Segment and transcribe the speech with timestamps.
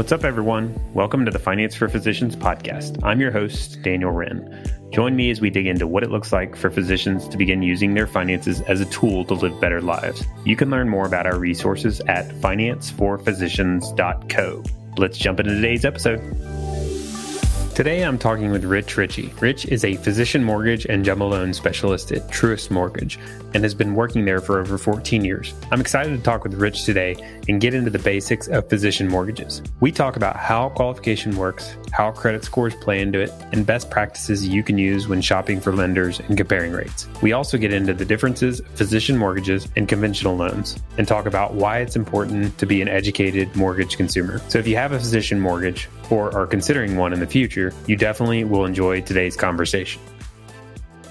[0.00, 0.74] What's up, everyone?
[0.94, 2.98] Welcome to the Finance for Physicians podcast.
[3.04, 4.64] I'm your host, Daniel Wrenne.
[4.94, 7.92] Join me as we dig into what it looks like for physicians to begin using
[7.92, 10.24] their finances as a tool to live better lives.
[10.46, 14.64] You can learn more about our resources at financeforphysicians.co.
[14.96, 16.20] Let's jump into today's episode.
[17.74, 19.32] Today I'm talking with Rich Ritchie.
[19.40, 23.18] Rich is a physician mortgage and jumbo loan specialist at Truist Mortgage
[23.54, 25.54] and has been working there for over 14 years.
[25.70, 27.16] I'm excited to talk with Rich today
[27.48, 29.62] and get into the basics of physician mortgages.
[29.78, 34.46] We talk about how qualification works, how credit scores play into it, and best practices
[34.46, 37.08] you can use when shopping for lenders and comparing rates.
[37.22, 41.54] We also get into the differences of physician mortgages and conventional loans and talk about
[41.54, 44.40] why it's important to be an educated mortgage consumer.
[44.48, 47.96] So if you have a physician mortgage or are considering one in the future, you
[47.96, 50.00] definitely will enjoy today's conversation.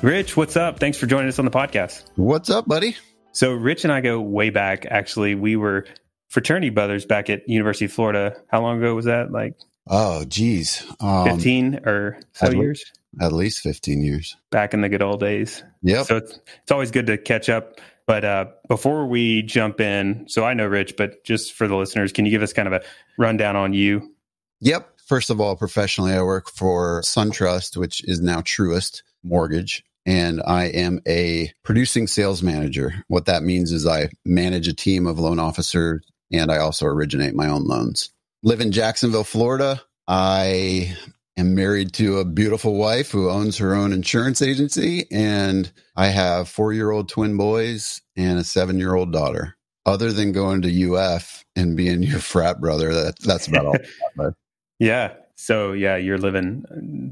[0.02, 0.80] Rich, what's up?
[0.80, 2.06] Thanks for joining us on the podcast.
[2.16, 2.96] What's up, buddy?
[3.34, 4.86] So, Rich and I go way back.
[4.86, 5.86] Actually, we were
[6.30, 8.38] fraternity brothers back at University of Florida.
[8.48, 9.32] How long ago was that?
[9.32, 9.56] Like,
[9.90, 12.84] oh, geez, um, fifteen or so at years.
[13.20, 14.38] Le- at least fifteen years.
[14.52, 15.64] Back in the good old days.
[15.82, 16.04] Yeah.
[16.04, 17.80] So it's it's always good to catch up.
[18.08, 22.12] But uh, before we jump in, so I know Rich, but just for the listeners,
[22.12, 22.82] can you give us kind of a
[23.20, 24.16] rundown on you?
[24.62, 24.90] Yep.
[25.06, 29.84] First of all, professionally, I work for SunTrust, which is now Truist Mortgage.
[30.06, 33.04] And I am a producing sales manager.
[33.10, 37.36] What that means is I manage a team of loan officers and I also originate
[37.36, 38.10] my own loans.
[38.42, 39.82] Live in Jacksonville, Florida.
[40.08, 40.96] I
[41.36, 45.08] am married to a beautiful wife who owns her own insurance agency.
[45.12, 49.58] And I have four year old twin boys and a seven year old daughter.
[49.86, 54.32] Other than going to UF and being your frat brother, that, that's about all.
[54.82, 55.16] Yeah.
[55.36, 56.64] So yeah, you're living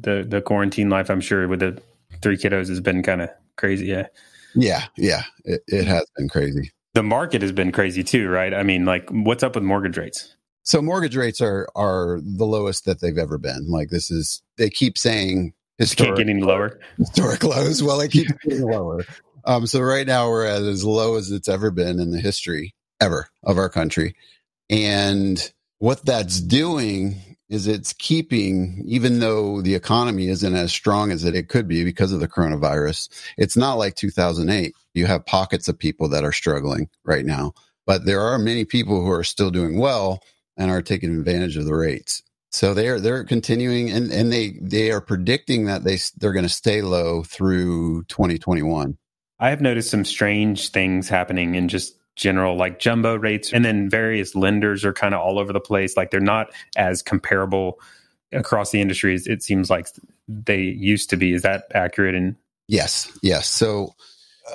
[0.01, 1.09] the the quarantine life.
[1.09, 1.81] I'm sure with the
[2.21, 3.87] three kiddos has been kind of crazy.
[3.87, 4.07] Yeah.
[4.55, 4.85] Yeah.
[4.95, 5.23] Yeah.
[5.43, 6.71] It, it has been crazy.
[6.93, 8.53] The market has been crazy too, right?
[8.53, 10.36] I mean, like, what's up with mortgage rates?
[10.67, 13.69] So mortgage rates are are the lowest that they've ever been.
[13.69, 16.77] Like this is they keep saying historic, can't get any lower.
[16.97, 17.81] Historic lows.
[17.81, 19.05] Well, they keep getting lower.
[19.45, 22.75] Um, so right now we're at as low as it's ever been in the history
[22.99, 24.17] ever of our country,
[24.69, 27.15] and what that's doing
[27.47, 31.85] is it's keeping, even though the economy isn't as strong as it, it could be
[31.85, 33.07] because of the coronavirus,
[33.37, 34.75] it's not like 2008.
[34.93, 37.53] You have pockets of people that are struggling right now,
[37.85, 40.21] but there are many people who are still doing well
[40.57, 42.23] and are taking advantage of the rates.
[42.49, 46.49] So they're they're continuing and, and they they are predicting that they they're going to
[46.49, 48.97] stay low through 2021.
[49.39, 53.89] I have noticed some strange things happening in just general like jumbo rates and then
[53.89, 57.79] various lenders are kind of all over the place like they're not as comparable
[58.31, 59.87] across the industries it seems like
[60.27, 62.35] they used to be is that accurate and
[62.67, 63.93] yes yes so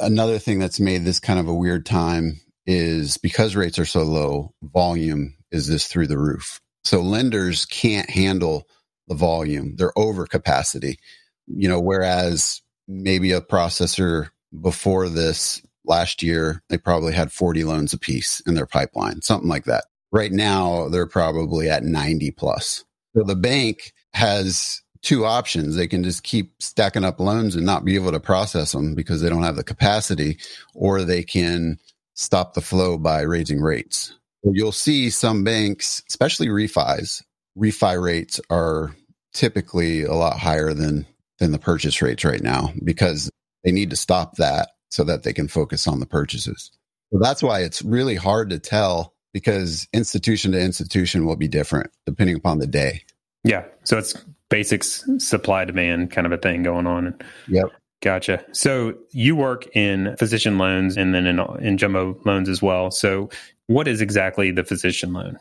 [0.00, 4.02] another thing that's made this kind of a weird time is because rates are so
[4.02, 8.66] low volume is this through the roof so lenders can't handle
[9.06, 10.98] the volume they're over capacity
[11.46, 14.30] you know whereas maybe a processor
[14.60, 19.64] before this last year they probably had 40 loans apiece in their pipeline, something like
[19.64, 19.84] that.
[20.10, 22.84] Right now, they're probably at 90 plus.
[23.16, 25.74] So the bank has two options.
[25.74, 29.20] They can just keep stacking up loans and not be able to process them because
[29.20, 30.38] they don't have the capacity,
[30.74, 31.78] or they can
[32.14, 34.14] stop the flow by raising rates.
[34.44, 37.22] You'll see some banks, especially refis,
[37.56, 38.94] refi rates are
[39.32, 41.06] typically a lot higher than
[41.38, 43.30] than the purchase rates right now because
[43.64, 46.70] they need to stop that so that they can focus on the purchases.
[47.12, 51.90] So that's why it's really hard to tell because institution to institution will be different
[52.06, 53.02] depending upon the day.
[53.44, 53.64] Yeah.
[53.84, 54.14] So it's
[54.50, 57.18] basics supply demand kind of a thing going on.
[57.48, 57.64] Yep.
[58.02, 58.44] Gotcha.
[58.52, 62.90] So you work in physician loans and then in, in jumbo loans as well.
[62.90, 63.30] So
[63.72, 65.38] what is exactly the physician loan?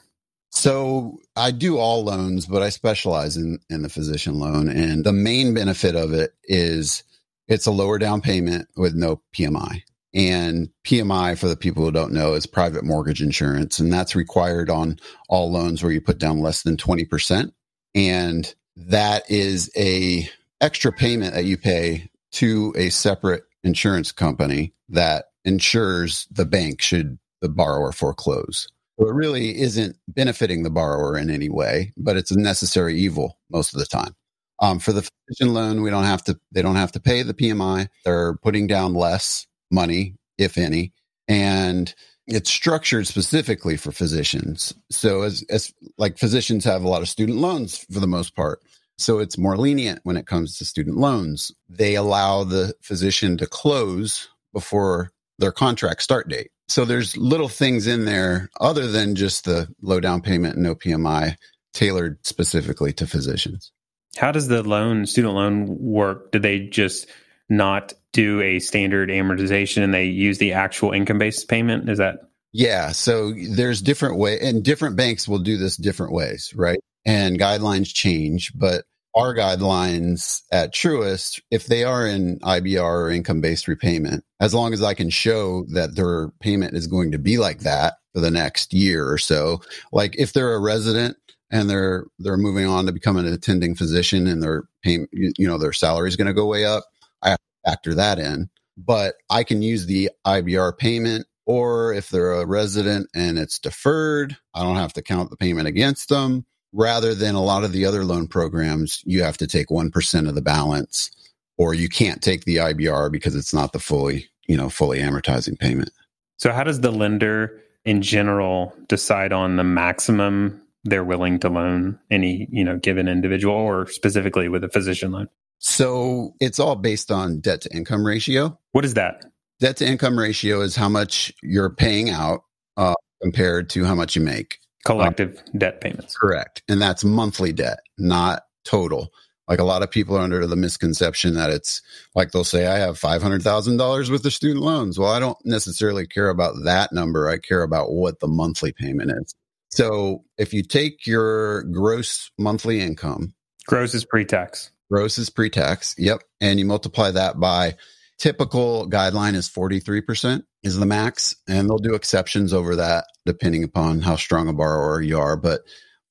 [0.52, 4.68] So I do all loans, but I specialize in, in the physician loan.
[4.68, 7.04] And the main benefit of it is
[7.48, 9.82] it's a lower down payment with no PMI.
[10.14, 13.80] And PMI, for the people who don't know, is private mortgage insurance.
[13.80, 15.00] And that's required on
[15.30, 17.52] all loans where you put down less than 20%.
[17.96, 20.30] And that is a
[20.60, 27.18] extra payment that you pay to a separate insurance company that insures the bank should
[27.42, 28.68] the borrower foreclose.
[29.00, 33.40] So it really isn't benefiting the borrower in any way, but it's a necessary evil
[33.50, 34.16] most of the time.
[34.60, 37.34] Um, for the physician loan, we don't have to, they don't have to pay the
[37.34, 37.88] PMI.
[38.06, 40.94] They're putting down less money, if any.
[41.28, 41.94] And
[42.28, 44.74] it's structured specifically for physicians.
[44.92, 48.62] So as, as like physicians have a lot of student loans for the most part.
[48.98, 51.52] So it's more lenient when it comes to student loans.
[51.68, 56.52] They allow the physician to close before their contract start date.
[56.72, 60.74] So there's little things in there other than just the low down payment and no
[60.74, 61.36] PMI
[61.74, 63.74] tailored specifically to physicians.
[64.16, 66.32] How does the loan, student loan work?
[66.32, 67.08] Do they just
[67.50, 71.90] not do a standard amortization and they use the actual income based payment?
[71.90, 72.20] Is that?
[72.54, 72.94] Yeah.
[72.94, 76.80] So there's different way and different banks will do this different ways, right?
[77.04, 78.86] And guidelines change, but
[79.16, 84.74] our guidelines at Truist, if they are in IBR or income based repayment, as long
[84.74, 88.32] as I can show that their payment is going to be like that for the
[88.32, 89.62] next year or so,
[89.92, 91.18] like if they're a resident
[91.52, 95.58] and they're they're moving on to become an attending physician and their payment, you know,
[95.58, 96.86] their salary is going to go way up,
[97.22, 98.50] I have to factor that in.
[98.78, 104.38] But I can use the IBR payment or if they're a resident and it's deferred,
[104.56, 107.86] I don't have to count the payment against them rather than a lot of the
[107.86, 111.12] other loan programs, you have to take 1% of the balance
[111.58, 115.60] or you can't take the IBR because it's not the fully, you know, fully amortizing
[115.60, 115.92] payment.
[116.38, 122.00] So how does the lender in general decide on the maximum they're willing to loan
[122.10, 125.28] any, you know, given individual or specifically with a physician loan?
[125.60, 128.58] So it's all based on debt to income ratio.
[128.72, 129.26] What is that?
[129.60, 132.44] Debt to income ratio is how much you're paying out
[132.78, 136.18] uh, compared to how much you make collective um, debt payments.
[136.18, 136.64] Correct.
[136.68, 139.12] And that's monthly debt, not total.
[139.48, 141.82] Like a lot of people are under the misconception that it's
[142.16, 144.98] like they'll say, I have $500,000 with the student loans.
[144.98, 147.28] Well, I don't necessarily care about that number.
[147.28, 149.36] I care about what the monthly payment is.
[149.70, 153.34] So if you take your gross monthly income,
[153.66, 154.72] gross is pre tax.
[154.90, 155.96] Gross is pre tax.
[155.98, 156.24] Yep.
[156.40, 157.76] And you multiply that by
[158.22, 164.00] typical guideline is 43% is the max and they'll do exceptions over that depending upon
[164.00, 165.62] how strong a borrower you are but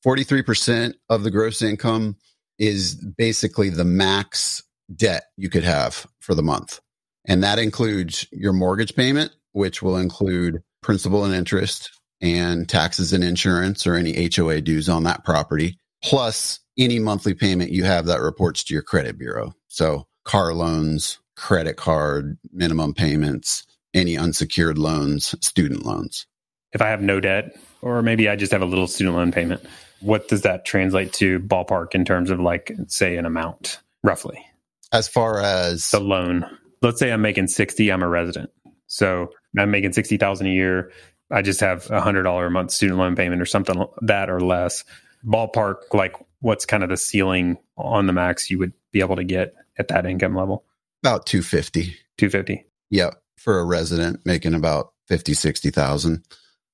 [0.04, 2.16] 43% of the gross income
[2.58, 4.60] is basically the max
[4.94, 6.80] debt you could have for the month.
[7.26, 11.90] And that includes your mortgage payment which will include principal and interest
[12.20, 17.70] and taxes and insurance or any HOA dues on that property plus any monthly payment
[17.70, 19.52] you have that reports to your credit bureau.
[19.68, 26.26] So car loans credit card, minimum payments, any unsecured loans, student loans.
[26.72, 29.64] If I have no debt, or maybe I just have a little student loan payment,
[30.00, 34.44] what does that translate to ballpark in terms of like, say, an amount roughly?
[34.92, 36.44] As far as the loan,
[36.82, 38.50] let's say I'm making 60, I'm a resident.
[38.86, 40.92] So I'm making 60,000 a year.
[41.30, 44.40] I just have a hundred dollar a month student loan payment or something that or
[44.40, 44.84] less.
[45.24, 49.24] Ballpark, like what's kind of the ceiling on the max you would be able to
[49.24, 50.64] get at that income level?
[51.02, 51.96] About 250.
[52.18, 52.64] 250.
[52.90, 53.10] Yeah.
[53.38, 56.24] For a resident making about 50, 60,000.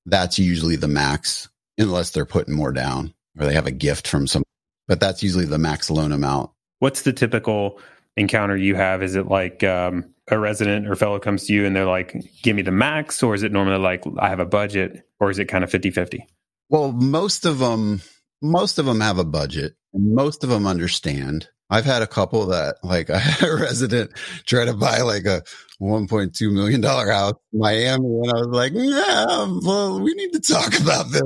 [0.04, 4.26] That's usually the max, unless they're putting more down or they have a gift from
[4.26, 4.42] some,
[4.88, 6.50] but that's usually the max loan amount.
[6.78, 7.80] What's the typical
[8.16, 9.02] encounter you have?
[9.02, 12.56] Is it like um, a resident or fellow comes to you and they're like, give
[12.56, 13.22] me the max?
[13.22, 15.08] Or is it normally like, I have a budget?
[15.20, 16.26] Or is it kind of 50 50?
[16.68, 18.02] Well, most of them,
[18.42, 19.74] most of them have a budget.
[19.92, 21.48] Most of them understand.
[21.68, 24.12] I've had a couple that like I had a resident
[24.44, 25.42] try to buy like a
[25.80, 28.04] $1.2 million house in Miami.
[28.04, 31.22] And I was like, yeah, well, we need to talk about this.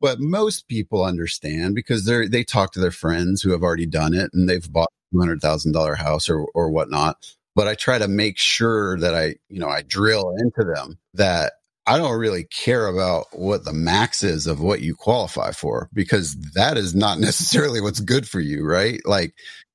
[0.00, 4.14] But most people understand because they're, they talk to their friends who have already done
[4.14, 7.16] it and they've bought $200,000 house or, or whatnot.
[7.54, 11.52] But I try to make sure that I, you know, I drill into them that
[11.86, 16.34] I don't really care about what the max is of what you qualify for because
[16.54, 19.00] that is not necessarily what's good for you, right?
[19.04, 19.34] Like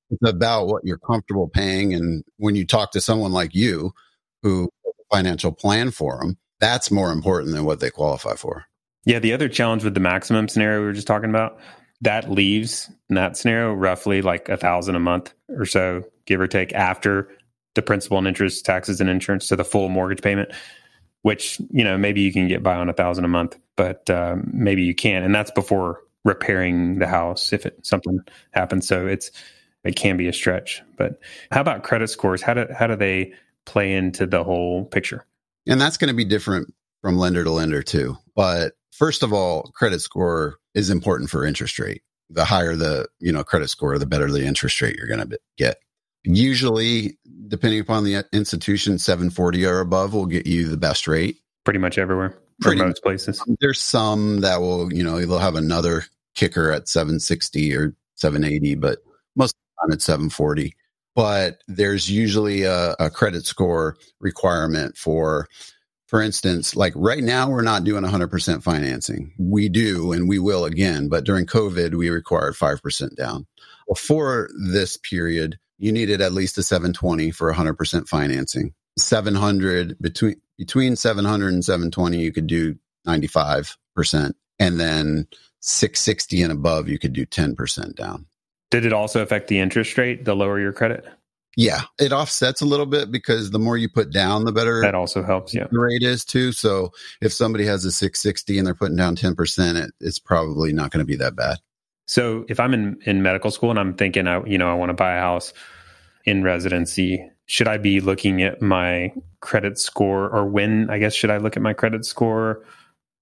[0.10, 1.94] it's about what you're comfortable paying.
[1.94, 3.92] And when you talk to someone like you
[4.42, 4.70] who
[5.12, 8.66] financial plan for them, that's more important than what they qualify for.
[9.06, 9.20] Yeah.
[9.20, 11.60] The other challenge with the maximum scenario we were just talking about,
[12.02, 16.48] that leaves in that scenario roughly like a thousand a month or so, give or
[16.48, 17.30] take, after
[17.76, 20.52] the principal and interest, taxes and insurance to the full mortgage payment,
[21.22, 24.38] which, you know, maybe you can get by on a thousand a month, but uh,
[24.52, 25.26] maybe you can't.
[25.26, 28.20] And that's before repairing the house if it something
[28.52, 28.88] happens.
[28.88, 29.32] So it's
[29.84, 30.82] it can be a stretch.
[30.98, 31.20] But
[31.52, 32.42] how about credit scores?
[32.42, 33.34] How do how do they
[33.66, 35.26] play into the whole picture?
[35.68, 38.18] And that's going to be different from lender to lender too.
[38.36, 42.02] But first of all, credit score is important for interest rate.
[42.30, 45.40] The higher the, you know, credit score, the better the interest rate you're going to
[45.58, 45.78] get.
[46.24, 51.38] Usually, depending upon the institution, 740 or above will get you the best rate.
[51.64, 52.36] Pretty much everywhere.
[52.62, 53.42] Pretty most places.
[53.62, 56.04] There's some that will, you know, they'll have another
[56.36, 59.00] kicker at 760 or 780, but
[59.36, 60.76] most I'm at 740.
[61.16, 65.48] But there's usually a, a credit score requirement for,
[66.08, 69.34] for instance, like right now, we're not doing 100% financing.
[69.38, 71.08] We do, and we will again.
[71.08, 73.48] But during COVID, we required 5% down.
[73.88, 78.74] Before this period, you needed at least a 720 for 100% financing.
[78.98, 82.76] 700 between between 700 and 720 you could do
[83.08, 85.26] 95% and then
[85.62, 88.26] 660 and above, you could do 10% down.
[88.72, 91.06] Did it also affect the interest rate, the lower your credit?
[91.58, 94.96] Yeah, it offsets a little bit because the more you put down, the better that
[94.96, 95.54] also helps.
[95.54, 96.52] Yeah, the rate is too.
[96.52, 100.92] So if somebody has a 660 and they're putting down 10%, it, it's probably not
[100.92, 101.58] going to be that bad.
[102.10, 104.90] So if I'm in, in medical school and I'm thinking, I, you know, I want
[104.90, 105.54] to buy a house
[106.26, 111.30] in residency, should I be looking at my credit score or when, I guess, should
[111.30, 112.66] I look at my credit score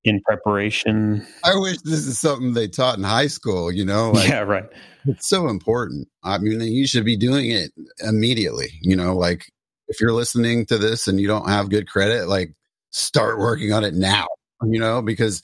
[0.05, 1.27] in preparation?
[1.43, 4.11] I wish this is something they taught in high school, you know?
[4.15, 4.69] Like, yeah, right.
[5.05, 6.07] It's so important.
[6.23, 9.51] I mean, you should be doing it immediately, you know, like
[9.89, 12.53] if you're listening to this and you don't have good credit, like
[12.91, 14.27] start working on it now,
[14.65, 15.43] you know, because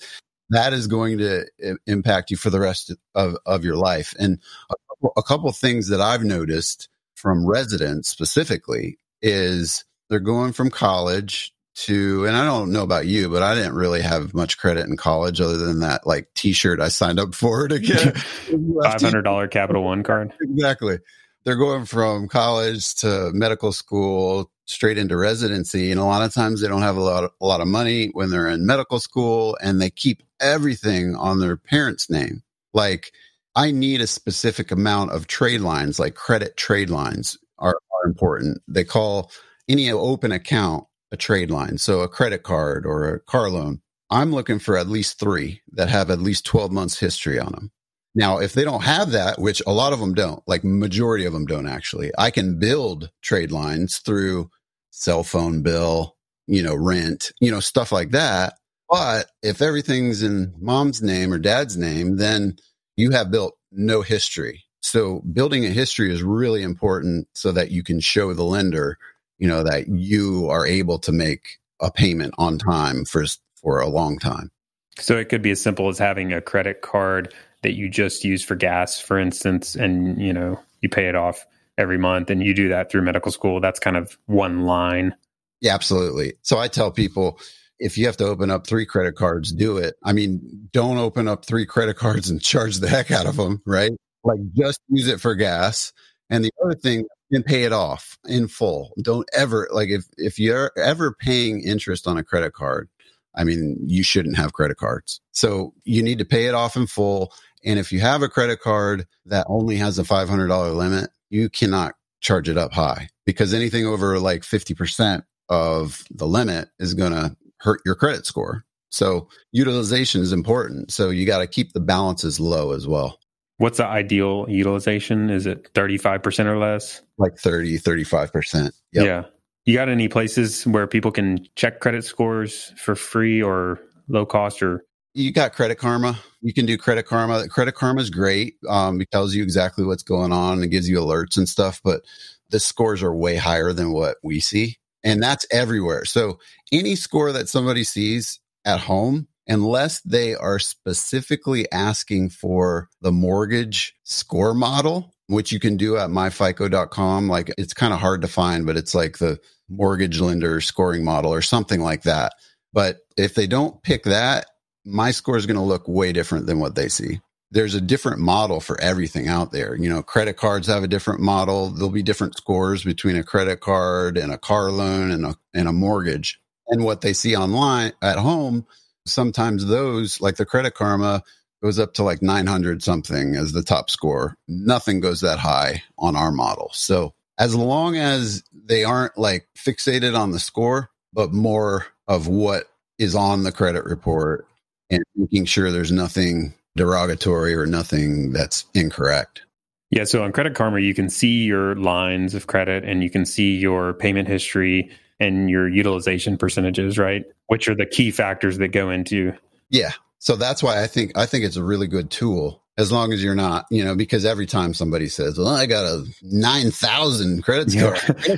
[0.50, 1.45] that is going to
[1.88, 4.13] impact you for the rest of, of your life.
[4.19, 10.53] And a couple, a couple things that I've noticed from residents specifically is they're going
[10.53, 14.59] from college to and I don't know about you, but I didn't really have much
[14.59, 19.01] credit in college other than that like t-shirt I signed up for to get five
[19.01, 20.33] hundred dollar Capital One card.
[20.39, 21.00] Exactly.
[21.45, 25.91] They're going from college to medical school straight into residency.
[25.91, 28.09] And a lot of times they don't have a lot of, a lot of money
[28.13, 32.43] when they're in medical school and they keep everything on their parents' name.
[32.73, 33.12] Like
[33.55, 38.62] I need a specific amount of trade lines, like credit trade lines are, are important.
[38.67, 39.31] They call
[39.67, 41.77] any open account a trade line.
[41.77, 43.81] So a credit card or a car loan.
[44.09, 47.71] I'm looking for at least three that have at least 12 months history on them.
[48.15, 51.33] Now, if they don't have that, which a lot of them don't, like majority of
[51.33, 54.50] them don't actually, I can build trade lines through
[54.91, 58.53] cell phone bill, you know, rent, you know, stuff like that.
[58.89, 62.57] But if everything's in mom's name or dad's name, then
[62.95, 64.63] you have built no history.
[64.81, 68.97] So building a history is really important so that you can show the lender,
[69.39, 73.25] you know, that you are able to make a payment on time for
[73.55, 74.51] for a long time.
[74.99, 78.43] So it could be as simple as having a credit card that you just use
[78.43, 81.45] for gas, for instance, and you know, you pay it off
[81.77, 83.59] every month and you do that through medical school.
[83.59, 85.15] That's kind of one line.
[85.61, 86.33] Yeah, absolutely.
[86.41, 87.39] So I tell people
[87.79, 89.95] if you have to open up three credit cards, do it.
[90.03, 93.61] I mean, don't open up three credit cards and charge the heck out of them,
[93.65, 93.91] right?
[94.23, 95.91] Like just use it for gas.
[96.29, 98.93] And the other thing, and pay it off in full.
[99.01, 102.89] Don't ever like if if you're ever paying interest on a credit card,
[103.35, 105.19] I mean, you shouldn't have credit cards.
[105.31, 107.33] So you need to pay it off in full.
[107.65, 111.95] And if you have a credit card that only has a $500 limit, you cannot
[112.21, 117.35] charge it up high because anything over like 50% of the limit is going to
[117.63, 118.65] hurt your credit score.
[118.89, 120.91] So utilization is important.
[120.91, 123.20] So you got to keep the balances low as well.
[123.58, 125.29] What's the ideal utilization?
[125.29, 127.01] Is it 35% or less?
[127.17, 128.72] Like 30, 35%.
[128.91, 129.05] Yep.
[129.05, 129.24] Yeah.
[129.65, 134.62] You got any places where people can check credit scores for free or low cost
[134.62, 139.00] or you got credit karma you can do credit karma credit karma is great um,
[139.00, 142.01] it tells you exactly what's going on and gives you alerts and stuff but
[142.50, 146.38] the scores are way higher than what we see and that's everywhere so
[146.72, 153.93] any score that somebody sees at home unless they are specifically asking for the mortgage
[154.03, 158.65] score model which you can do at myfico.com like it's kind of hard to find
[158.65, 162.33] but it's like the mortgage lender scoring model or something like that
[162.74, 164.45] but if they don't pick that
[164.86, 167.19] my score is going to look way different than what they see.
[167.53, 169.75] There's a different model for everything out there.
[169.75, 171.69] You know, credit cards have a different model.
[171.69, 175.67] There'll be different scores between a credit card and a car loan and a, and
[175.67, 176.39] a mortgage.
[176.67, 178.65] And what they see online at home,
[179.05, 181.24] sometimes those, like the Credit Karma,
[181.62, 184.36] goes up to like 900 something as the top score.
[184.48, 186.72] Nothing goes that high on our model.
[186.74, 192.65] So as long as they aren't like fixated on the score, but more of what
[192.98, 194.48] is on the credit report
[194.89, 199.43] and making sure there's nothing derogatory or nothing that's incorrect.
[199.91, 203.25] Yeah, so on Credit Karma, you can see your lines of credit and you can
[203.25, 204.89] see your payment history
[205.19, 207.25] and your utilization percentages, right?
[207.47, 209.33] Which are the key factors that go into.
[209.69, 209.91] Yeah.
[210.17, 213.23] So that's why I think I think it's a really good tool as long as
[213.23, 217.43] you're not, you know, because every time somebody says, "Well, I got a nine thousand
[217.43, 217.95] credit score,"
[218.27, 218.35] yeah.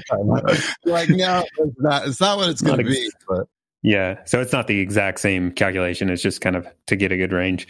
[0.84, 2.08] like, no, it's not.
[2.08, 3.10] It's not what it's going to ex- be.
[3.28, 3.48] But
[3.82, 4.20] yeah.
[4.26, 6.10] So it's not the exact same calculation.
[6.10, 7.68] It's just kind of to get a good range.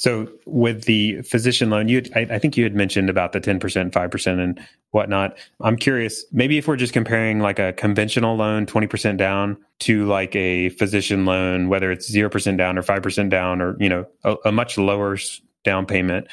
[0.00, 3.60] So with the physician loan, you I, I, think you had mentioned about the 10%,
[3.60, 5.36] 5% and whatnot.
[5.60, 10.34] I'm curious, maybe if we're just comparing like a conventional loan, 20% down to like
[10.34, 14.52] a physician loan, whether it's 0% down or 5% down or, you know, a, a
[14.52, 15.18] much lower
[15.64, 16.28] down payment.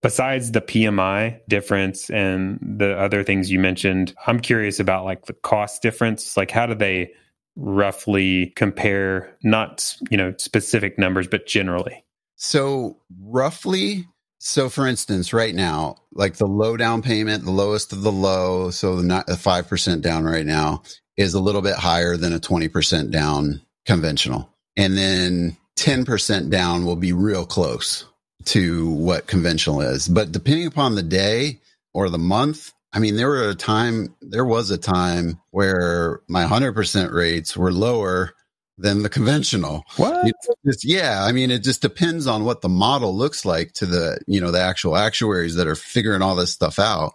[0.00, 5.32] Besides the PMI difference and the other things you mentioned, I'm curious about like the
[5.32, 6.36] cost difference.
[6.36, 7.10] Like how do they
[7.56, 12.04] roughly compare not you know specific numbers but generally
[12.38, 14.06] So roughly,
[14.38, 18.70] so for instance, right now, like the low down payment, the lowest of the low,
[18.70, 20.82] so the not five percent down right now
[21.16, 26.48] is a little bit higher than a twenty percent down conventional, and then ten percent
[26.48, 28.04] down will be real close
[28.44, 30.06] to what conventional is.
[30.06, 31.58] But depending upon the day
[31.92, 36.44] or the month, I mean, there were a time, there was a time where my
[36.44, 38.32] 100% rates were lower
[38.78, 39.84] than the conventional.
[39.96, 40.32] What?
[40.64, 41.24] Just, yeah.
[41.24, 44.50] I mean, it just depends on what the model looks like to the, you know,
[44.50, 47.14] the actual actuaries that are figuring all this stuff out.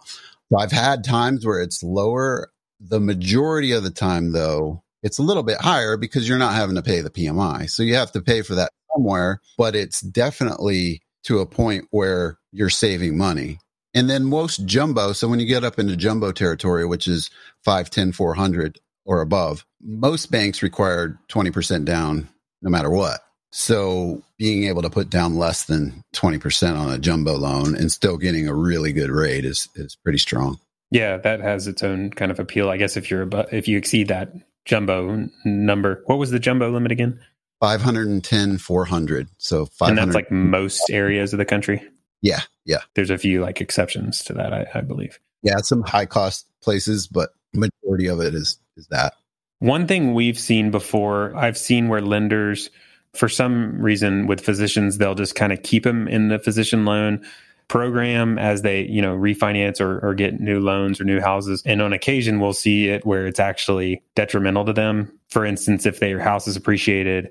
[0.50, 2.52] So I've had times where it's lower.
[2.80, 6.76] The majority of the time, though, it's a little bit higher because you're not having
[6.76, 7.70] to pay the PMI.
[7.70, 12.38] So you have to pay for that somewhere, but it's definitely to a point where
[12.52, 13.58] you're saving money.
[13.94, 17.30] And then most jumbo, so when you get up into jumbo territory, which is
[17.64, 22.28] 5, 10, 400 or above, most banks require 20% down
[22.62, 23.20] no matter what.
[23.52, 28.16] So being able to put down less than 20% on a jumbo loan and still
[28.16, 30.58] getting a really good rate is is pretty strong.
[30.90, 32.68] Yeah, that has its own kind of appeal.
[32.68, 34.32] I guess if you're above, if you exceed that
[34.64, 37.20] jumbo number, what was the jumbo limit again?
[37.60, 41.82] 510 400 so 500 and that's like most areas of the country
[42.20, 46.04] yeah yeah there's a few like exceptions to that i, I believe yeah some high
[46.04, 49.14] cost places but majority of it is is that?
[49.60, 52.70] One thing we've seen before i've seen where lenders
[53.14, 57.24] for some reason with physicians they'll just kind of keep them in the physician loan
[57.68, 61.62] program as they you know refinance or, or get new loans or new houses.
[61.64, 65.12] And on occasion we'll see it where it's actually detrimental to them.
[65.28, 67.30] For instance if their house is appreciated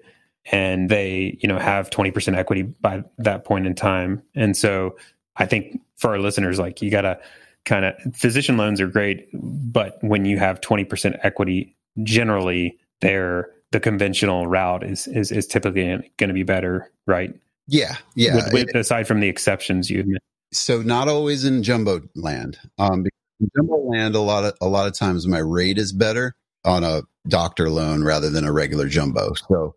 [0.52, 4.24] and they you know have 20% equity by that point in time.
[4.36, 4.98] And so
[5.36, 7.20] i think for our listeners like you gotta
[7.66, 13.80] kind of physician loans are great but when you have 20% equity generally they're the
[13.80, 17.34] conventional route is is, is typically going to be better right
[17.68, 20.22] yeah yeah with, with, aside from the exceptions you admit.
[20.52, 23.06] so not always in jumbo land um
[23.40, 26.36] in jumbo land a lot of a lot of times my rate is better
[26.66, 29.74] on a doctor loan rather than a regular jumbo so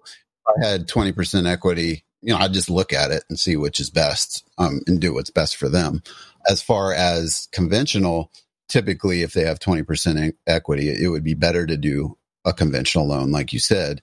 [0.46, 3.90] I had 20% equity, you know, I'd just look at it and see which is
[3.90, 6.02] best um, and do what's best for them.
[6.48, 8.30] As far as conventional,
[8.68, 13.32] typically, if they have 20% equity, it would be better to do a conventional loan,
[13.32, 14.00] like you said,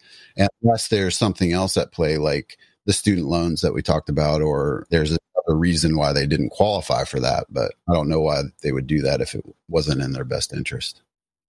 [0.62, 4.86] unless there's something else at play, like the student loans that we talked about, or
[4.90, 7.46] there's a reason why they didn't qualify for that.
[7.50, 10.54] But I don't know why they would do that if it wasn't in their best
[10.54, 11.02] interest.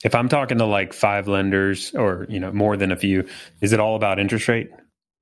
[0.05, 3.27] If I'm talking to like five lenders or, you know, more than a few,
[3.61, 4.71] is it all about interest rate?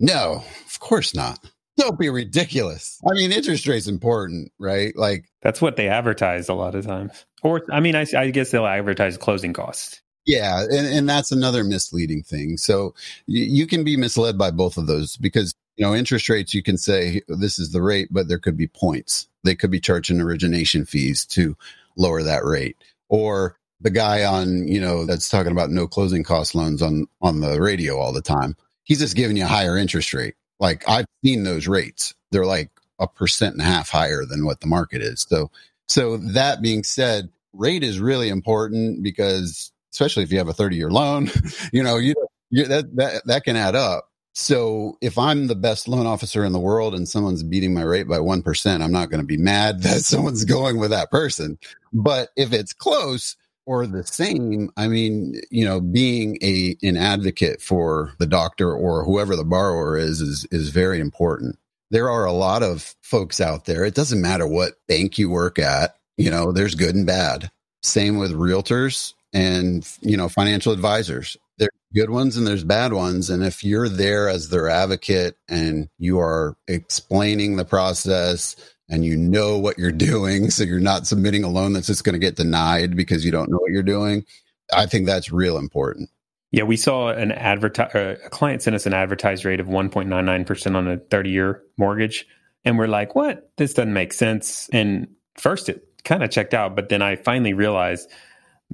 [0.00, 1.38] No, of course not.
[1.78, 3.00] Don't be ridiculous.
[3.08, 4.94] I mean, interest rate's important, right?
[4.96, 7.24] Like that's what they advertise a lot of times.
[7.42, 10.00] Or, I mean, I, I guess they'll advertise closing costs.
[10.24, 12.56] Yeah, and, and that's another misleading thing.
[12.56, 12.94] So
[13.26, 16.54] you, you can be misled by both of those because you know interest rates.
[16.54, 19.26] You can say this is the rate, but there could be points.
[19.42, 21.56] They could be charging origination fees to
[21.96, 22.76] lower that rate,
[23.08, 27.40] or the guy on you know that's talking about no closing cost loans on on
[27.40, 30.34] the radio all the time he's just giving you a higher interest rate.
[30.60, 32.14] Like I've seen those rates.
[32.30, 32.70] They're like
[33.02, 35.26] a percent and a half higher than what the market is.
[35.28, 35.50] So,
[35.86, 40.76] so that being said, rate is really important because especially if you have a 30
[40.76, 41.30] year loan,
[41.72, 42.14] you know, you,
[42.50, 44.08] you that, that, that can add up.
[44.34, 48.08] So if I'm the best loan officer in the world and someone's beating my rate
[48.08, 51.58] by 1%, I'm not going to be mad that someone's going with that person.
[51.92, 53.36] But if it's close,
[53.66, 59.04] or the same i mean you know being a an advocate for the doctor or
[59.04, 61.58] whoever the borrower is is is very important
[61.92, 65.58] there are a lot of folks out there it doesn't matter what bank you work
[65.58, 67.50] at you know there's good and bad
[67.82, 73.30] same with realtors and you know financial advisors there's good ones and there's bad ones
[73.30, 78.56] and if you're there as their advocate and you are explaining the process
[78.92, 80.50] and you know what you're doing.
[80.50, 83.50] So you're not submitting a loan that's just going to get denied because you don't
[83.50, 84.26] know what you're doing.
[84.72, 86.10] I think that's real important.
[86.52, 90.76] Yeah, we saw an advertise uh, a client sent us an advertised rate of 1.99%
[90.76, 92.26] on a 30 year mortgage.
[92.64, 93.50] And we're like, what?
[93.56, 94.68] This doesn't make sense.
[94.72, 98.08] And first it kind of checked out, but then I finally realized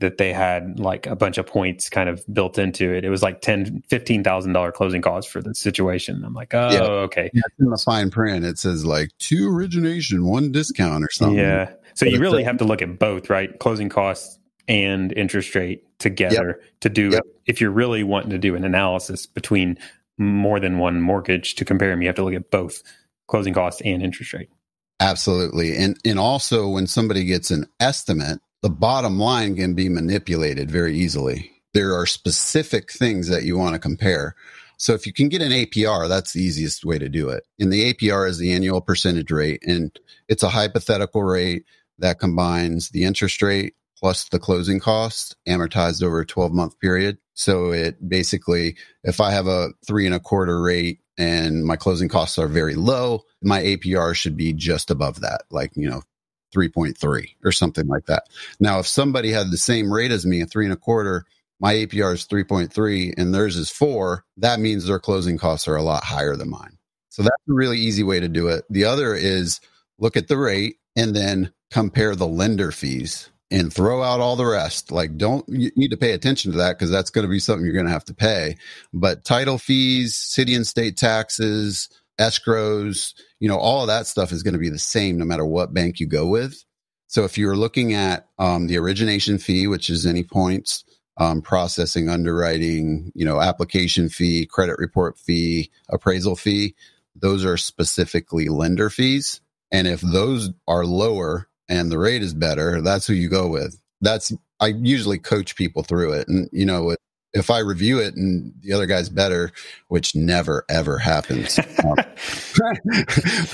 [0.01, 3.05] that they had like a bunch of points kind of built into it.
[3.05, 6.23] It was like ten, fifteen thousand dollar closing costs for the situation.
[6.25, 6.83] I'm like, oh, yeah.
[6.83, 7.31] okay.
[7.33, 11.38] Yeah, in the fine print, it says like two origination, one discount or something.
[11.38, 11.71] Yeah.
[11.95, 13.59] So but you really have to look at both, right?
[13.59, 14.38] Closing costs
[14.69, 16.81] and interest rate together yep.
[16.81, 17.23] to do yep.
[17.47, 19.79] if you're really wanting to do an analysis between
[20.19, 22.83] more than one mortgage to compare them, you have to look at both
[23.27, 24.51] closing costs and interest rate.
[25.01, 25.77] Absolutely.
[25.77, 30.97] And and also when somebody gets an estimate the bottom line can be manipulated very
[30.97, 31.53] easily.
[31.75, 34.35] There are specific things that you want to compare.
[34.79, 37.45] So if you can get an APR, that's the easiest way to do it.
[37.59, 39.97] And the APR is the annual percentage rate, and
[40.29, 41.65] it's a hypothetical rate
[41.99, 47.19] that combines the interest rate plus the closing cost amortized over a 12 month period.
[47.35, 52.09] So it basically, if I have a three and a quarter rate and my closing
[52.09, 56.03] costs are very low, my APR should be just above that, like, you know,
[56.55, 58.25] 3.3 or something like that.
[58.59, 61.25] Now, if somebody had the same rate as me, a three and a quarter,
[61.61, 65.83] my APR is 3.3 and theirs is four, that means their closing costs are a
[65.83, 66.79] lot higher than mine.
[67.09, 68.65] So that's a really easy way to do it.
[68.71, 69.61] The other is
[69.99, 74.47] look at the rate and then compare the lender fees and throw out all the
[74.47, 74.93] rest.
[74.93, 77.65] Like, don't you need to pay attention to that because that's going to be something
[77.65, 78.57] you're going to have to pay.
[78.93, 84.43] But title fees, city and state taxes, escrows, you know, all of that stuff is
[84.43, 86.65] going to be the same no matter what bank you go with.
[87.07, 90.85] So if you're looking at um, the origination fee, which is any points,
[91.17, 96.75] um, processing, underwriting, you know, application fee, credit report fee, appraisal fee,
[97.17, 99.41] those are specifically lender fees.
[99.73, 103.81] And if those are lower and the rate is better, that's who you go with.
[104.01, 106.95] That's I usually coach people through it, and you know,
[107.35, 109.51] if I review it and the other guy's better,
[109.89, 111.95] which never ever happens, um,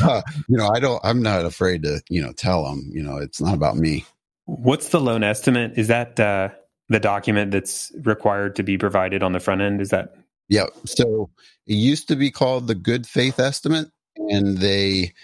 [0.03, 1.01] uh, you know, I don't.
[1.05, 2.91] I'm not afraid to you know tell them.
[2.93, 4.05] You know, it's not about me.
[4.47, 5.73] What's the loan estimate?
[5.77, 6.51] Is that uh,
[6.89, 9.81] the document that's required to be provided on the front end?
[9.81, 10.15] Is that?
[10.49, 10.67] Yeah.
[10.85, 11.31] So
[11.67, 15.15] it used to be called the good faith estimate, and they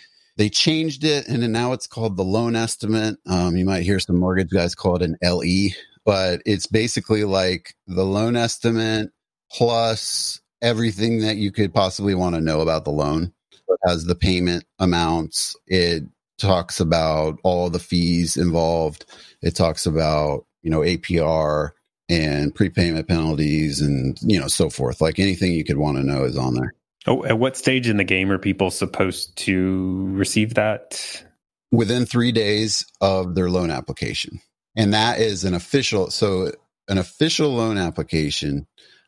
[0.41, 3.19] they changed it and now it's called the loan estimate.
[3.27, 5.69] Um, you might hear some mortgage guys call it an LE,
[6.07, 9.11] but it's basically like the loan estimate
[9.53, 13.35] plus everything that you could possibly want to know about the loan.
[13.53, 15.55] It has the payment amounts.
[15.67, 16.05] It
[16.39, 19.05] talks about all the fees involved.
[19.43, 21.73] It talks about, you know, APR
[22.09, 25.03] and prepayment penalties and, you know, so forth.
[25.03, 26.73] Like anything you could want to know is on there.
[27.07, 31.25] Oh, at what stage in the game are people supposed to receive that?
[31.73, 34.41] Within three days of their loan application.
[34.77, 36.11] And that is an official.
[36.11, 36.53] So,
[36.89, 38.67] an official loan application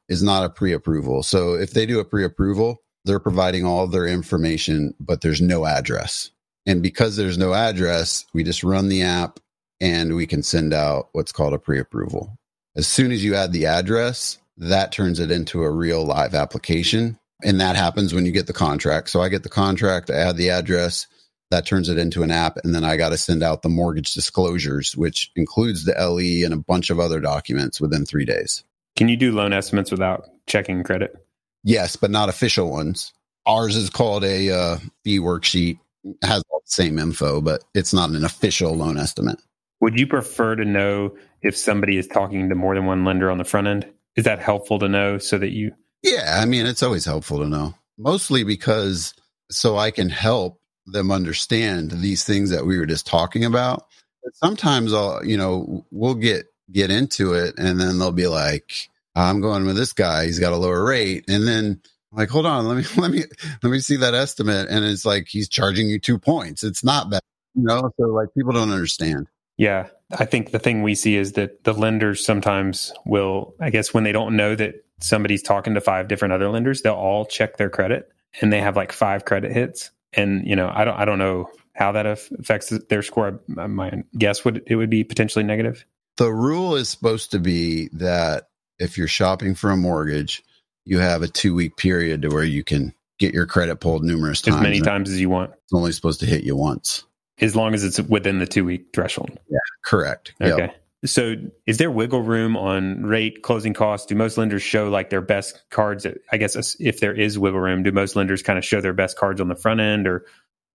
[0.09, 1.23] is not a pre approval.
[1.23, 5.67] So, if they do a pre approval, they're providing all their information, but there's no
[5.67, 6.31] address.
[6.67, 9.41] And because there's no address, we just run the app
[9.81, 12.37] and we can send out what's called a pre approval.
[12.77, 17.19] As soon as you add the address, that turns it into a real live application
[17.43, 19.11] and that happens when you get the contract.
[19.11, 21.07] So I get the contract, I add the address,
[21.53, 24.15] that turns it into an app, and then I got to send out the mortgage
[24.15, 28.65] disclosures, which includes the LE and a bunch of other documents within three days.
[28.97, 31.15] Can you do loan estimates without checking credit?
[31.63, 33.13] Yes, but not official ones.
[33.47, 35.79] Ours is called a uh, fee worksheet.
[36.05, 39.39] It has all the same info, but it's not an official loan estimate.
[39.81, 43.39] Would you prefer to know if somebody is talking to more than one lender on
[43.39, 43.87] the front end?
[44.17, 47.47] Is that helpful to know so that you yeah, I mean, it's always helpful to
[47.47, 49.15] know, mostly because
[49.51, 53.87] so I can help them understand these things that we were just talking about.
[54.23, 58.89] But sometimes I'll, you know, we'll get get into it and then they'll be like,
[59.15, 61.25] I'm going with this guy, he's got a lower rate.
[61.29, 63.25] And then like, hold on, let me let me
[63.63, 64.69] let me see that estimate.
[64.69, 66.65] And it's like he's charging you two points.
[66.65, 67.23] It's not bad.
[67.55, 69.29] You know, so like people don't understand.
[69.57, 69.89] Yeah.
[70.19, 74.05] I think the thing we see is that the lenders sometimes will, I guess, when
[74.05, 77.71] they don't know that somebody's talking to five different other lenders, they'll all check their
[77.71, 78.11] credit
[78.41, 79.91] and they have like five credit hits.
[80.13, 83.41] And, you know, I don't, I don't know how that affects their score.
[83.47, 85.85] My guess would it would be potentially negative.
[86.17, 90.43] The rule is supposed to be that if you're shopping for a mortgage,
[90.85, 94.43] you have a two week period to where you can get your credit pulled numerous
[94.43, 94.57] times.
[94.57, 95.53] As many times as you want.
[95.53, 97.05] It's only supposed to hit you once.
[97.41, 99.31] As long as it's within the two week threshold.
[99.49, 100.35] Yeah, correct.
[100.41, 100.65] Okay.
[100.65, 100.82] Yep.
[101.05, 101.35] So,
[101.67, 104.07] is there wiggle room on rate closing costs?
[104.07, 106.07] Do most lenders show like their best cards?
[106.31, 109.19] I guess if there is wiggle room, do most lenders kind of show their best
[109.19, 110.25] cards on the front end or?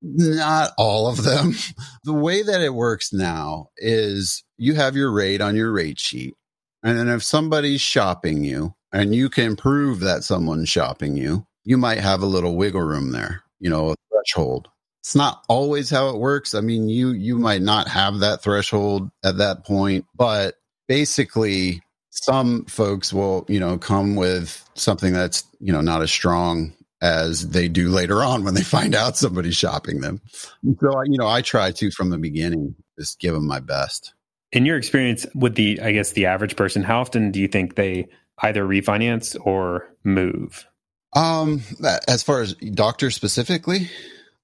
[0.01, 1.53] Not all of them.
[2.03, 6.35] The way that it works now is you have your rate on your rate sheet.
[6.83, 11.77] And then if somebody's shopping you and you can prove that someone's shopping you, you
[11.77, 14.69] might have a little wiggle room there, you know, a threshold
[15.01, 16.53] it's not always how it works.
[16.53, 20.55] I mean, you you might not have that threshold at that point, but
[20.88, 26.73] basically some folks will, you know, come with something that's, you know, not as strong
[27.01, 30.21] as they do later on when they find out somebody's shopping them.
[30.79, 34.13] So, you know, I try to from the beginning just give them my best.
[34.51, 37.75] In your experience with the, I guess, the average person, how often do you think
[37.75, 38.07] they
[38.39, 40.65] either refinance or move?
[41.13, 41.62] Um,
[42.07, 43.89] as far as doctors specifically,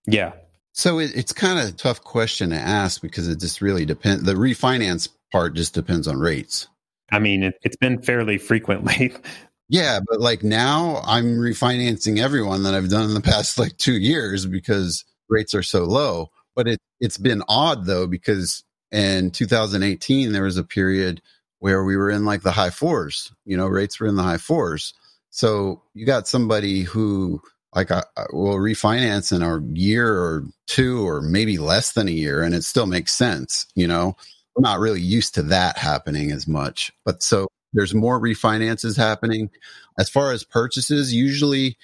[0.05, 0.33] yeah.
[0.73, 4.23] So it, it's kind of a tough question to ask because it just really depends.
[4.23, 6.67] The refinance part just depends on rates.
[7.11, 9.13] I mean, it, has been fairly frequently.
[9.69, 13.93] Yeah, but like now I'm refinancing everyone that I've done in the past like two
[13.93, 16.29] years because rates are so low.
[16.55, 21.21] But it it's been odd though because in 2018 there was a period
[21.57, 23.33] where we were in like the high fours.
[23.45, 24.93] You know, rates were in the high fours.
[25.29, 27.41] So you got somebody who
[27.75, 32.11] like I, I will refinance in a year or two or maybe less than a
[32.11, 33.65] year, and it still makes sense.
[33.75, 34.15] You know,
[34.55, 36.91] I'm not really used to that happening as much.
[37.05, 39.49] But so there's more refinances happening.
[39.97, 41.77] As far as purchases, usually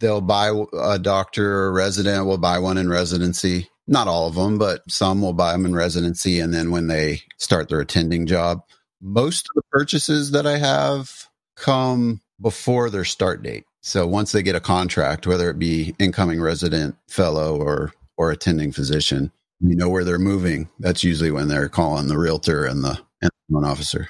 [0.00, 3.68] they'll buy a doctor or a resident will buy one in residency.
[3.86, 6.40] Not all of them, but some will buy them in residency.
[6.40, 8.62] And then when they start their attending job,
[9.02, 13.64] most of the purchases that I have come before their start date.
[13.86, 18.72] So once they get a contract, whether it be incoming resident, fellow, or or attending
[18.72, 20.70] physician, you know where they're moving.
[20.80, 24.08] That's usually when they're calling the realtor and the and the loan officer.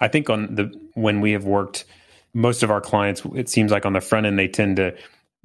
[0.00, 1.86] I think on the when we have worked,
[2.34, 4.94] most of our clients, it seems like on the front end, they tend to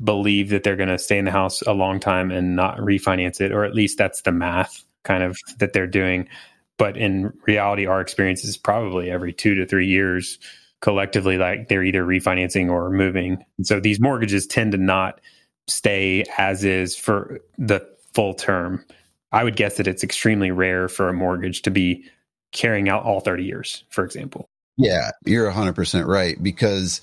[0.04, 3.41] believe that they're going to stay in the house a long time and not refinance
[3.41, 6.30] it, or at least that's the math kind of that they're doing.
[6.78, 10.38] But in reality, our experience is probably every two to three years
[10.82, 13.44] collectively, like they're either refinancing or moving.
[13.58, 15.22] And so these mortgages tend to not
[15.67, 18.84] stay as is for the full term.
[19.32, 22.04] I would guess that it's extremely rare for a mortgage to be
[22.52, 24.50] carrying out all 30 years, for example.
[24.78, 27.02] Yeah, you're 100% right because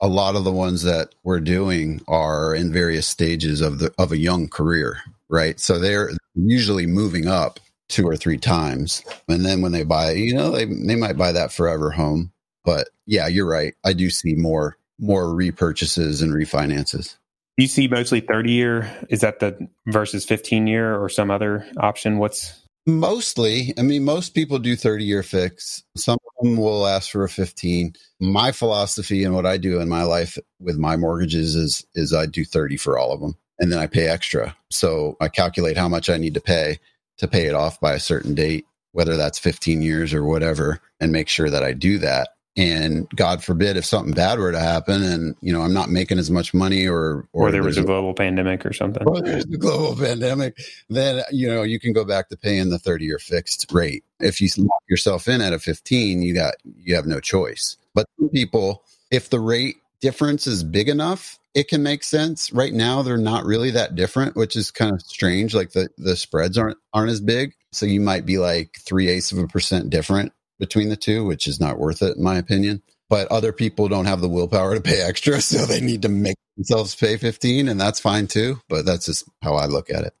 [0.00, 4.12] a lot of the ones that we're doing are in various stages of the of
[4.12, 5.58] a young career, right?
[5.58, 9.02] So they're usually moving up two or three times.
[9.28, 12.32] And then when they buy, you know, they they might buy that forever home.
[12.68, 13.72] But yeah, you're right.
[13.82, 17.16] I do see more more repurchases and refinances.
[17.56, 19.06] You see mostly 30 year.
[19.08, 22.18] Is that the versus 15 year or some other option?
[22.18, 25.82] What's Mostly, I mean, most people do 30 year fix.
[25.96, 27.94] Some of them will ask for a 15.
[28.20, 32.26] My philosophy and what I do in my life with my mortgages is, is I
[32.26, 34.54] do 30 for all of them and then I pay extra.
[34.70, 36.80] So I calculate how much I need to pay
[37.16, 41.12] to pay it off by a certain date, whether that's 15 years or whatever, and
[41.12, 45.02] make sure that I do that and god forbid if something bad were to happen
[45.02, 47.82] and you know i'm not making as much money or or, or there was a
[47.82, 49.02] global pandemic or something.
[49.06, 50.58] Or there's a global pandemic
[50.88, 54.04] then you know you can go back to paying the 30 year fixed rate.
[54.20, 57.76] If you lock yourself in at a 15 you got you have no choice.
[57.94, 62.52] But some people if the rate difference is big enough it can make sense.
[62.52, 66.16] Right now they're not really that different which is kind of strange like the the
[66.16, 67.54] spreads aren't aren't as big.
[67.72, 71.46] So you might be like three eighths of a percent different between the two, which
[71.46, 72.82] is not worth it in my opinion.
[73.08, 76.36] But other people don't have the willpower to pay extra, so they need to make
[76.56, 80.14] themselves pay 15 and that's fine too, but that's just how I look at it.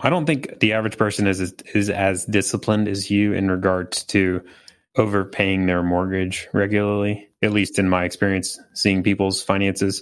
[0.00, 1.40] I don't think the average person is
[1.74, 4.42] is as disciplined as you in regards to
[4.96, 7.28] overpaying their mortgage regularly.
[7.42, 10.00] At least in my experience seeing people's finances,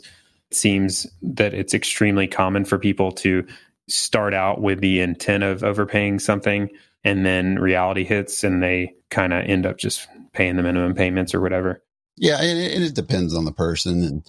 [0.51, 3.46] it seems that it's extremely common for people to
[3.88, 6.68] start out with the intent of overpaying something
[7.09, 11.35] and then reality hits and they kind of end up just paying the minimum payments
[11.35, 11.83] or whatever.
[12.18, 14.03] Yeah, and it, depends on the person.
[14.03, 14.27] And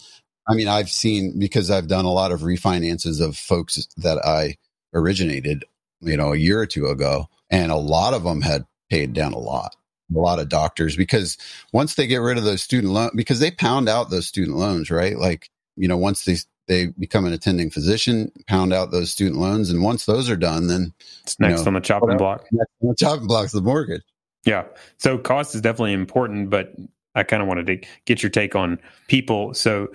[0.48, 4.56] I mean, I've seen because I've done a lot of refinances of folks that I
[4.94, 5.66] originated,
[6.00, 9.34] you know, a year or two ago, and a lot of them had paid down
[9.34, 9.76] a lot.
[10.16, 11.38] A lot of doctors because
[11.72, 14.90] once they get rid of those student loans, because they pound out those student loans,
[14.90, 15.18] right?
[15.18, 16.38] Like, you know, once they
[16.70, 20.68] they become an attending physician, pound out those student loans, and once those are done,
[20.68, 22.46] then it's next know, on the chopping block.
[22.52, 24.04] Next on the chopping block is the mortgage.
[24.46, 24.66] Yeah.
[24.98, 26.74] So cost is definitely important, but
[27.16, 29.54] I kind of wanted to get your take on people.
[29.54, 29.90] So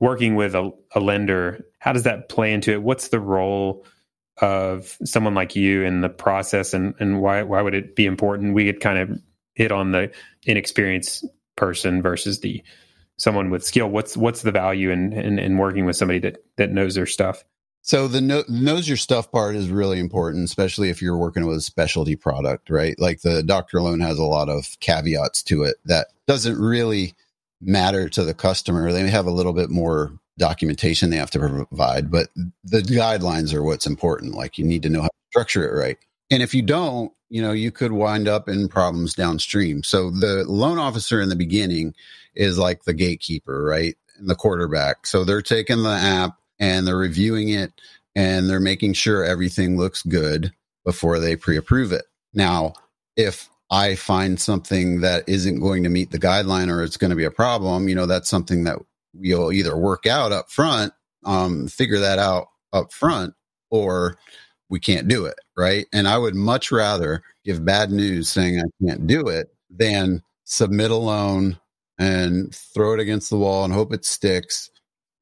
[0.00, 2.82] working with a, a lender, how does that play into it?
[2.82, 3.86] What's the role
[4.42, 8.52] of someone like you in the process and, and why why would it be important?
[8.52, 9.18] We had kind of
[9.54, 10.10] hit on the
[10.42, 11.24] inexperienced
[11.56, 12.62] person versus the
[13.18, 13.88] someone with skill.
[13.88, 17.44] What's what's the value in, in, in working with somebody that that knows their stuff?
[17.82, 21.58] So the know, knows your stuff part is really important, especially if you're working with
[21.58, 22.98] a specialty product, right?
[22.98, 27.14] Like the doctor loan has a lot of caveats to it that doesn't really
[27.60, 28.90] matter to the customer.
[28.90, 32.28] They have a little bit more documentation they have to provide, but
[32.64, 34.34] the guidelines are what's important.
[34.34, 35.96] Like you need to know how to structure it right.
[36.28, 39.82] And if you don't, you know, you could wind up in problems downstream.
[39.82, 41.94] So the loan officer in the beginning
[42.36, 43.96] is like the gatekeeper, right?
[44.18, 45.06] And the quarterback.
[45.06, 47.72] So they're taking the app and they're reviewing it
[48.14, 50.52] and they're making sure everything looks good
[50.84, 52.04] before they pre-approve it.
[52.32, 52.74] Now,
[53.16, 57.16] if I find something that isn't going to meet the guideline or it's going to
[57.16, 58.78] be a problem, you know, that's something that
[59.12, 60.92] we'll either work out up front,
[61.24, 63.34] um, figure that out up front,
[63.70, 64.16] or
[64.68, 65.36] we can't do it.
[65.56, 65.86] Right.
[65.92, 70.90] And I would much rather give bad news saying I can't do it than submit
[70.90, 71.58] a loan
[71.98, 74.70] and throw it against the wall and hope it sticks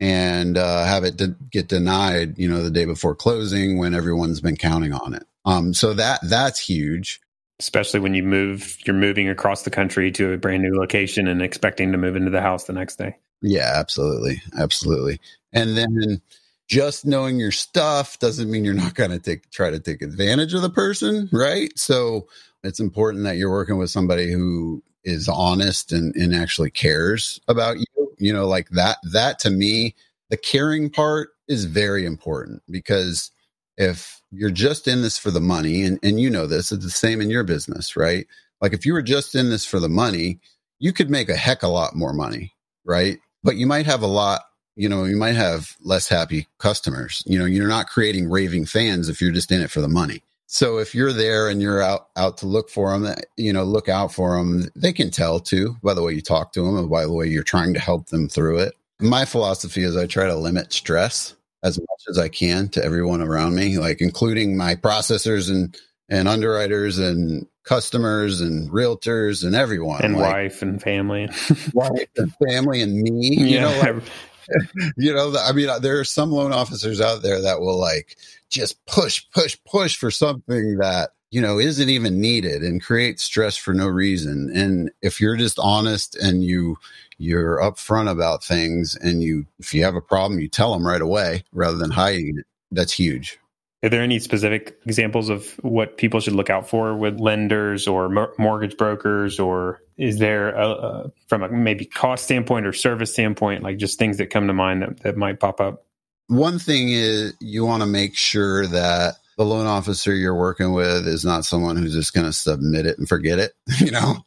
[0.00, 4.40] and uh, have it de- get denied, you know, the day before closing when everyone's
[4.40, 5.24] been counting on it.
[5.44, 7.20] Um, so that that's huge.
[7.60, 11.40] Especially when you move, you're moving across the country to a brand new location and
[11.40, 13.16] expecting to move into the house the next day.
[13.42, 15.20] Yeah, absolutely, absolutely.
[15.52, 16.20] And then
[16.66, 20.54] just knowing your stuff doesn't mean you're not going to take try to take advantage
[20.54, 21.70] of the person, right?
[21.78, 22.26] So
[22.64, 27.79] it's important that you're working with somebody who is honest and, and actually cares about
[27.79, 27.85] you.
[28.19, 29.95] You know, like that, that to me,
[30.31, 33.31] the caring part is very important because
[33.77, 36.90] if you're just in this for the money, and, and you know this, it's the
[36.90, 38.27] same in your business, right?
[38.61, 40.40] Like if you were just in this for the money,
[40.79, 42.53] you could make a heck a lot more money,
[42.85, 43.19] right?
[43.43, 44.43] But you might have a lot,
[44.75, 47.23] you know, you might have less happy customers.
[47.27, 50.23] You know, you're not creating raving fans if you're just in it for the money.
[50.46, 53.64] So if you're there and you're out out to look for them, eh, you know,
[53.64, 54.68] look out for them.
[54.76, 57.26] They can tell too by the way you talk to them and by the way
[57.26, 58.74] you're trying to help them through it.
[59.00, 63.22] My philosophy is I try to limit stress as much as I can to everyone
[63.22, 65.76] around me, like including my processors and
[66.09, 71.28] and underwriters and customers and realtors and everyone and like, wife and family
[71.72, 73.62] wife and family and me you yeah.
[73.62, 74.02] know like,
[74.96, 78.16] you know, I mean, uh, there are some loan officers out there that will like
[78.50, 83.57] just push, push, push for something that, you know, isn't even needed and create stress
[83.57, 84.50] for no reason.
[84.54, 86.76] And if you're just honest and you,
[87.18, 91.00] you're upfront about things and you, if you have a problem, you tell them right
[91.00, 92.46] away rather than hiding it.
[92.70, 93.38] That's huge.
[93.85, 98.09] Are there any specific examples of what people should look out for with lenders or
[98.38, 103.62] mortgage brokers, or is there a, a, from a maybe cost standpoint or service standpoint,
[103.62, 105.85] like just things that come to mind that, that might pop up?
[106.29, 111.07] One thing is you want to make sure that the loan officer you're working with
[111.07, 114.25] is not someone who's just going to submit it and forget it, you know,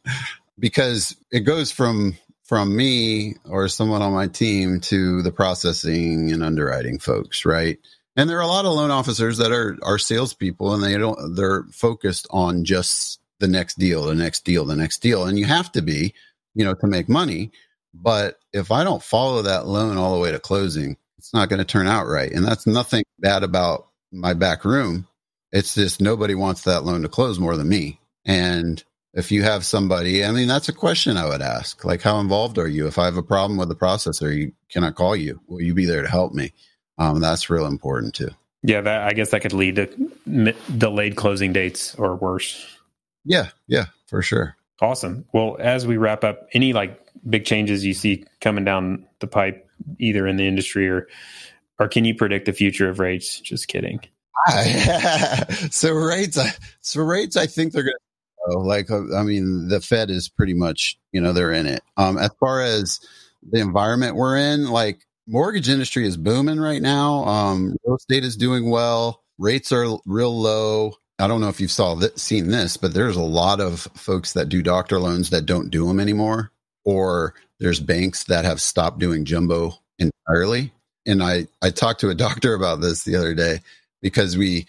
[0.56, 6.42] because it goes from from me or someone on my team to the processing and
[6.42, 7.78] underwriting folks, right?
[8.18, 11.36] And there are a lot of loan officers that are are salespeople, and they don't
[11.36, 15.44] they're focused on just the next deal, the next deal, the next deal, and you
[15.44, 16.14] have to be,
[16.52, 17.52] you know, to make money.
[17.94, 21.60] But if I don't follow that loan all the way to closing, it's not going
[21.60, 22.32] to turn out right.
[22.32, 25.06] And that's nothing bad about my back room.
[25.52, 28.00] It's just nobody wants that loan to close more than me.
[28.24, 28.82] And
[29.14, 31.84] if you have somebody, I mean, that's a question I would ask.
[31.84, 32.88] Like, how involved are you?
[32.88, 35.40] If I have a problem with the processor, you, can I call you?
[35.46, 36.52] Will you be there to help me?
[36.98, 38.30] Um, that's real important too.
[38.62, 42.66] Yeah, that I guess that could lead to delayed closing dates or worse.
[43.24, 44.56] Yeah, yeah, for sure.
[44.80, 45.24] Awesome.
[45.32, 49.68] Well, as we wrap up, any like big changes you see coming down the pipe,
[49.98, 51.08] either in the industry or
[51.78, 53.40] or can you predict the future of rates?
[53.40, 54.00] Just kidding.
[55.70, 56.38] so rates,
[56.80, 57.36] so rates.
[57.36, 57.94] I think they're going
[58.50, 58.90] to like.
[58.90, 61.82] I mean, the Fed is pretty much you know they're in it.
[61.96, 63.00] Um, as far as
[63.50, 67.24] the environment we're in, like mortgage industry is booming right now.
[67.24, 69.22] Um, real estate is doing well.
[69.38, 70.94] Rates are real low.
[71.18, 74.32] I don't know if you've saw th- seen this, but there's a lot of folks
[74.32, 76.50] that do doctor loans that don't do them anymore,
[76.84, 80.72] or there's banks that have stopped doing jumbo entirely.
[81.06, 83.60] And I I talked to a doctor about this the other day
[84.00, 84.66] because we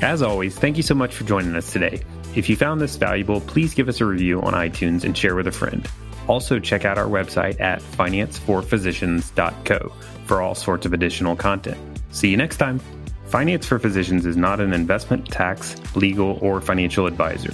[0.02, 2.02] As always, thank you so much for joining us today.
[2.36, 5.48] If you found this valuable, please give us a review on iTunes and share with
[5.48, 5.88] a friend.
[6.28, 9.94] Also, check out our website at financeforphysicians.co
[10.26, 11.78] for all sorts of additional content.
[12.12, 12.80] See you next time.
[13.26, 17.54] Finance for Physicians is not an investment, tax, legal, or financial advisor.